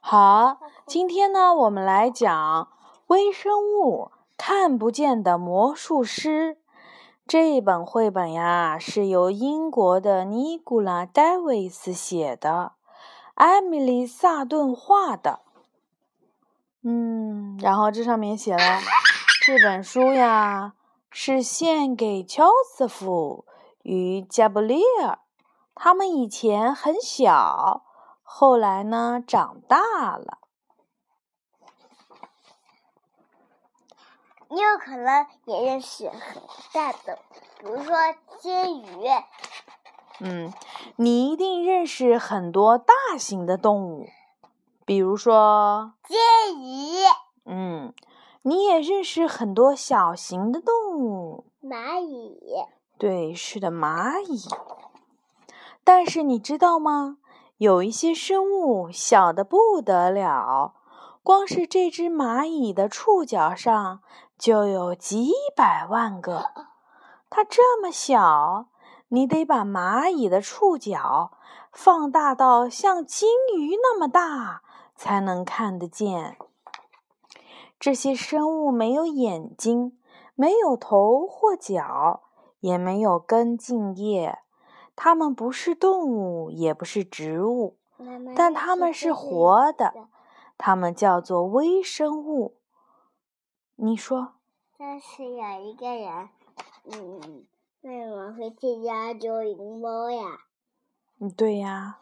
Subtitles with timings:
[0.00, 2.68] 好，今天呢，我们来讲
[3.08, 6.58] 微生物看不见的魔术师。
[7.26, 12.72] 这一本绘本呀，是由英国的尼古拉·戴维斯写的，
[13.34, 15.40] 艾米丽·萨顿画的。
[16.82, 18.80] 嗯，然后这上面写了，
[19.44, 20.74] 这本书呀
[21.10, 23.44] 是献给乔瑟夫
[23.82, 25.18] 与加布利尔，
[25.74, 27.82] 他们以前很小。
[28.32, 30.38] 后来呢，长大了。
[34.48, 36.40] 你有可能也认识很
[36.72, 37.18] 大的，
[37.58, 37.96] 比如说
[38.40, 39.08] 金鱼。
[40.20, 40.54] 嗯，
[40.94, 44.06] 你一定认识很多大型的动物，
[44.86, 46.16] 比如说金
[46.62, 47.02] 鱼。
[47.44, 47.92] 嗯，
[48.42, 52.38] 你也认识很多小型的动物，蚂蚁。
[52.96, 54.48] 对，是的，蚂蚁。
[55.82, 57.18] 但是你知道吗？
[57.60, 60.76] 有一些生物小的不得了，
[61.22, 64.00] 光是这只蚂蚁的触角上
[64.38, 66.46] 就有几百万个。
[67.28, 68.68] 它这么小，
[69.08, 71.32] 你得把蚂蚁的触角
[71.70, 74.62] 放大到像金鱼那么大，
[74.96, 76.38] 才能看得见。
[77.78, 79.98] 这些生物没有眼睛，
[80.34, 82.22] 没有头或脚，
[82.60, 84.38] 也没有根茎叶。
[85.02, 87.78] 它们不是动物，也不是植物，
[88.36, 89.94] 但它们是活的。
[90.58, 92.58] 它们叫做微生物。
[93.76, 94.34] 你说？
[94.76, 96.28] 但是有一个人，
[96.84, 97.46] 嗯，
[97.80, 100.40] 为什么会去家捉灵猫呀？
[101.18, 102.00] 嗯，对呀，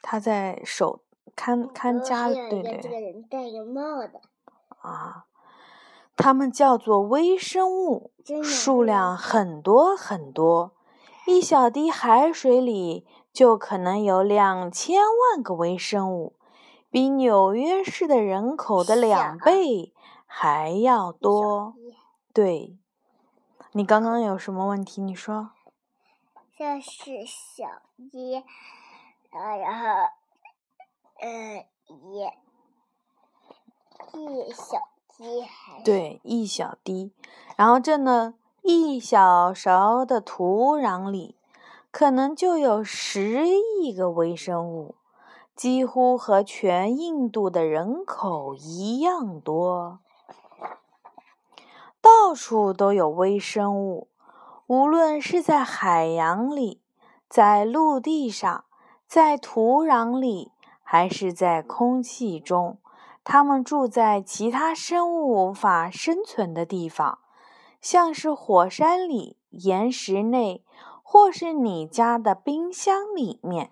[0.00, 1.00] 他在守
[1.34, 2.78] 看看家，对对。
[2.80, 4.20] 这个人戴个帽子。
[4.82, 5.26] 啊，
[6.16, 8.12] 它们叫做微生物，
[8.44, 10.74] 数量很多很多。
[11.28, 16.34] 一小滴海水里就可能有两千万个微生物，
[16.90, 19.92] 比纽约市的人口的两倍
[20.24, 21.74] 还要多。
[22.32, 22.78] 对，
[23.72, 25.02] 你刚刚有什么问题？
[25.02, 25.50] 你说。
[26.56, 28.42] 这是小鸡，
[29.30, 29.86] 呃，然后，
[31.20, 32.20] 呃，一
[34.14, 34.78] 一小
[35.18, 35.82] 滴海。
[35.84, 37.12] 对，一小滴，
[37.54, 38.32] 然后这呢？
[38.70, 41.36] 一小勺的土壤里，
[41.90, 44.94] 可能就有十亿个微生物，
[45.56, 50.00] 几乎和全印度的人口一样多。
[52.02, 54.08] 到处都有微生物，
[54.66, 56.82] 无论是在海洋里、
[57.26, 58.66] 在陆地上、
[59.06, 60.52] 在土壤里，
[60.82, 62.76] 还是在空气中，
[63.24, 67.20] 它们住在其他生物无法生存的地方。
[67.80, 70.64] 像是火山里、岩石内，
[71.02, 73.70] 或是你家的冰箱里面，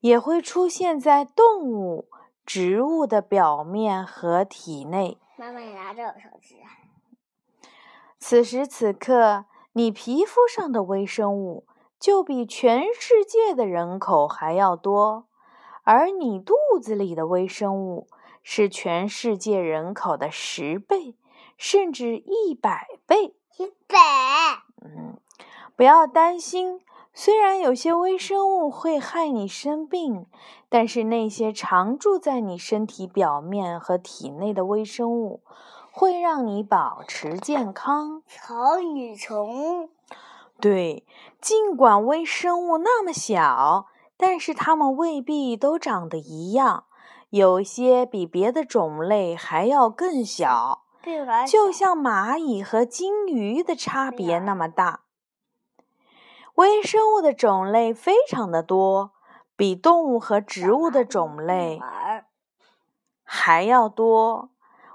[0.00, 2.08] 也会出现在动物、
[2.46, 5.18] 植物的表面和体内。
[5.36, 6.56] 妈妈，你拿着我手机。
[8.18, 11.66] 此时此刻，你皮肤上的微生物
[11.98, 15.26] 就比全世界的人口还要多，
[15.82, 18.06] 而你肚子里的微生物
[18.42, 21.16] 是全世界人口的十倍。
[21.56, 23.96] 甚至一百倍，一百。
[24.84, 25.16] 嗯，
[25.74, 26.80] 不要担心，
[27.14, 30.26] 虽然有些微生物会害你生病，
[30.68, 35.42] 但是那些常住在你身体表面和体内的微生物，
[35.90, 38.22] 会让你保持健康。
[38.26, 39.88] 草履虫。
[40.60, 41.06] 对，
[41.40, 43.86] 尽管微生物那么小，
[44.16, 46.84] 但是它们未必都长得一样，
[47.30, 50.82] 有些比别的种类还要更小。
[51.46, 55.00] 就像蚂蚁和金鱼的差别那么大。
[56.54, 59.12] 微生物的种类非常的多，
[59.56, 61.80] 比动物和植物的种类
[63.22, 64.50] 还要多。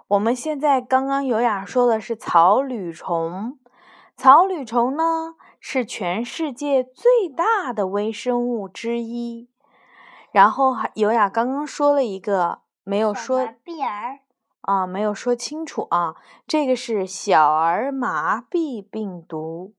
[0.09, 3.57] 我们现在刚刚有雅说的是草履虫，
[4.17, 9.49] 草履虫呢是全世界最大的微生物之一。
[10.31, 13.47] 然后还有雅刚刚说了一个没有说。
[14.63, 16.15] 啊，没有说清楚啊！
[16.47, 19.73] 这个是小儿麻痹病毒，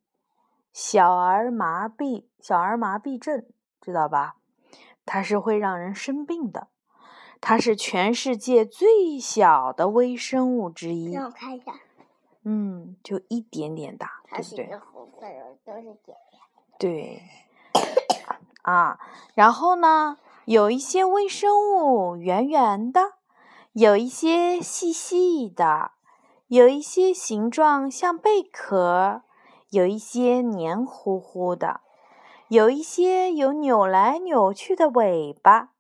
[0.75, 3.47] 小儿麻痹，小儿麻痹症，
[3.81, 4.37] 知道吧？
[5.07, 6.69] 它是会让人生病的，
[7.41, 11.13] 它是全世界最小的微生物之一。
[11.13, 11.73] 让我看一下。
[12.43, 14.79] 嗯，就一点点大，对不对？
[14.93, 16.43] 红色的都是点点。
[16.79, 17.23] 对。
[18.61, 18.99] 啊，
[19.35, 23.15] 然后呢，有一些微生物圆圆的。
[23.75, 25.91] 有一些细细的，
[26.47, 29.23] 有一些形状像贝壳，
[29.71, 31.81] 有一些黏糊糊的，
[32.47, 35.71] 有一些有扭来扭去的尾巴。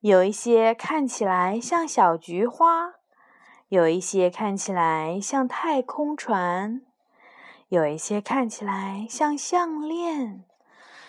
[0.00, 2.96] 有一些看起来像小菊花，
[3.68, 6.82] 有一些看起来像太空船，
[7.70, 10.44] 有一些看起来像项链。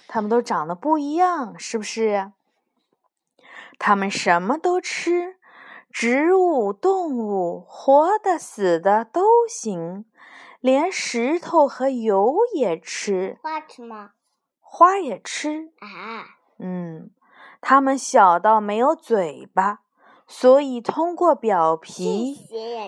[0.08, 2.32] 它们都长得不一样，是不是？
[3.78, 5.36] 它们什么都吃，
[5.94, 10.06] 植物、动物，活的、死的都行，
[10.60, 13.38] 连石头和油也吃。
[13.44, 14.14] 花吃吗？
[14.60, 15.72] 花也吃。
[15.80, 16.26] 啊。
[16.58, 17.12] 嗯，
[17.62, 19.82] 它们小到没有嘴巴，
[20.26, 22.40] 所以通过表皮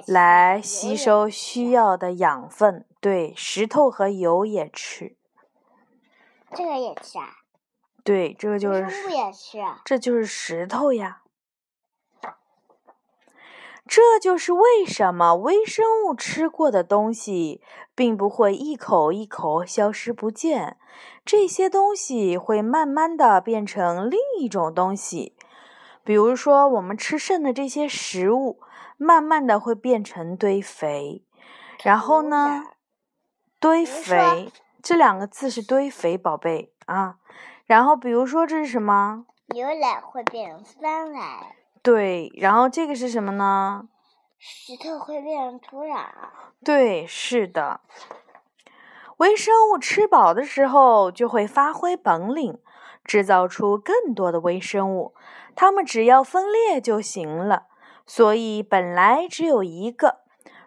[0.07, 2.87] 来吸收需要的养分。
[2.99, 5.15] 对，石头和油也吃。
[6.55, 7.27] 这个也吃啊？
[8.03, 8.81] 对，这个就是。
[9.11, 9.59] 也吃。
[9.85, 11.21] 这就是石头呀。
[13.87, 17.61] 这就是为什么微生物吃过的东西，
[17.93, 20.77] 并不会一口一口消失不见。
[21.23, 25.35] 这些东西会慢慢的变成另一种东西。
[26.03, 28.59] 比如说，我们吃剩的这些食物，
[28.97, 31.23] 慢慢的会变成堆肥。
[31.83, 32.63] 然后呢？
[33.59, 34.51] 堆肥。
[34.81, 37.17] 这两个字是堆肥，宝贝啊。
[37.65, 39.25] 然后，比如说这是什么？
[39.47, 41.55] 牛奶会变成酸奶。
[41.85, 43.87] 对，然后这个是什么呢？
[44.39, 46.03] 石头会变成土壤。
[46.63, 47.81] 对，是的。
[49.17, 52.59] 微生物吃饱的时候就会发挥本领，
[53.03, 55.13] 制造出更多的微生物。
[55.55, 57.67] 它们只要分裂就行了，
[58.07, 60.21] 所以本来只有一个。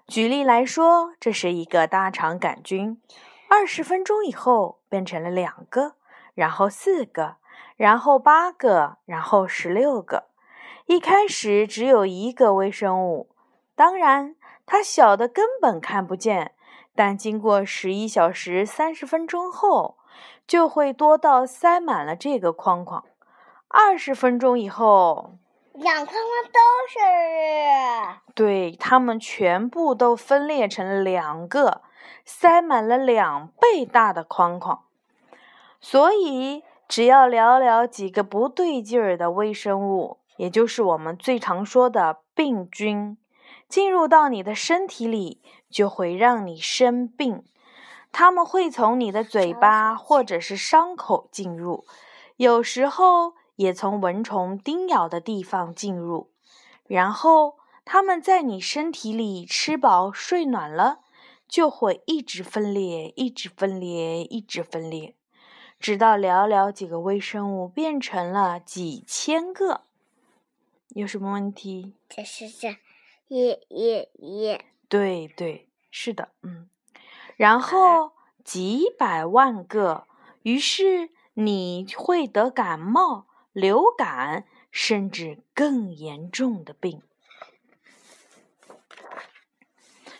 [0.06, 3.02] 举例来说，这是一个大肠杆菌。
[3.48, 5.94] 二十分钟以后变成了两个，
[6.34, 7.38] 然后四个，
[7.76, 10.28] 然后八个，然后十六个。
[10.88, 13.28] 一开始只有一个微生物，
[13.74, 16.52] 当然它小的根本看不见。
[16.94, 19.98] 但经过十一小时三十分钟后，
[20.46, 23.04] 就会多到塞满了这个框框。
[23.68, 25.32] 二十分钟以后，
[25.74, 26.16] 两框框
[26.50, 26.58] 都
[26.88, 26.98] 是。
[28.34, 31.82] 对，它们全部都分裂成了两个。
[32.24, 34.84] 塞满了两倍大的框框，
[35.80, 43.18] 所以只要寥寥几个不对劲儿的微生物，也就是我们最常说的病菌，
[43.68, 47.44] 进入到你的身体里，就会让你生病。
[48.10, 51.84] 它们会从你的嘴巴或者是伤口进入，
[52.36, 56.30] 有时候也从蚊虫叮咬的地方进入，
[56.86, 61.00] 然后它们在你身体里吃饱睡暖了。
[61.50, 65.16] 就会一直分裂，一直分裂，一直分裂，
[65.80, 69.87] 直到寥寥几个微生物变成了几千个。
[70.90, 71.94] 有什么问题？
[72.08, 72.76] 这是这，
[73.28, 74.64] 耶耶耶。
[74.88, 76.68] 对对，是的，嗯。
[77.36, 78.12] 然后
[78.44, 80.06] 几百万个，
[80.42, 87.02] 于是你会得感冒、流感，甚至更严重的病。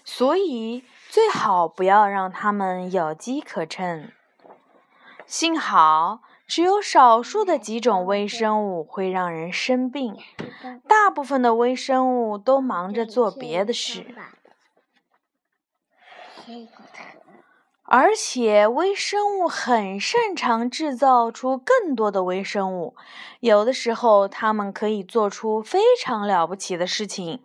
[0.04, 0.84] 所以。
[1.10, 4.12] 最好不要让它们有机可乘。
[5.26, 10.14] 幸好，只有少数的几种微生物会让人生病，
[10.86, 14.06] 大部分的微生物都忙着做别的事。
[17.90, 22.94] 而且，微生物很擅长制造出更多的微生物，
[23.40, 27.42] 有的时候，它们可以做出非常了不起的事情。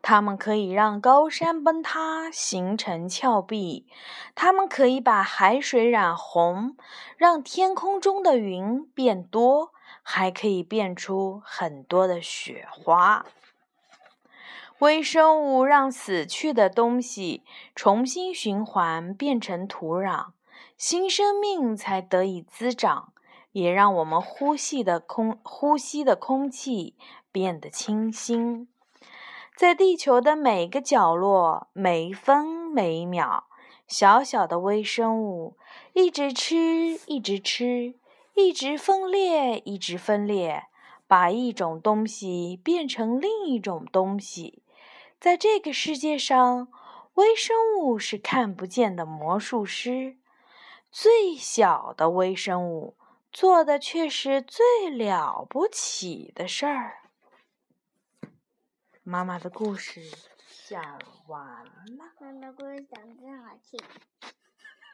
[0.00, 3.86] 它们可以让高山崩塌，形成峭壁；
[4.34, 6.74] 它们可以把海水染红，
[7.16, 9.72] 让天空中的云变多，
[10.02, 13.24] 还可以变出很多的雪花。
[14.78, 17.44] 微生物让死去的东西
[17.74, 20.32] 重新循环，变成土壤，
[20.76, 23.12] 新生命才得以滋长，
[23.52, 26.96] 也让我们呼吸的空呼吸的空气
[27.30, 28.66] 变得清新。
[29.54, 33.44] 在地球的每个角落，每分每秒，
[33.86, 35.56] 小小的微生物
[35.92, 37.94] 一直吃，一直吃，
[38.34, 40.64] 一直分裂，一直分裂，
[41.06, 44.62] 把一种东西变成另一种东西。
[45.20, 46.68] 在这个世界上，
[47.14, 50.16] 微生物是看不见的魔术师。
[50.90, 52.96] 最小的微生物
[53.32, 56.98] 做的却是最了不起的事儿。
[59.02, 60.02] 妈妈的故事
[60.68, 60.98] 讲
[61.28, 61.72] 完了。
[61.98, 63.80] 妈妈的故事讲真好听。